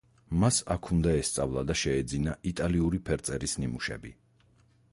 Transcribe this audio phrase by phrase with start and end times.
[0.43, 4.15] მას აქ უნდა ესწავლა და შეეძინა იტალიური ფერწერის ნიმუშები.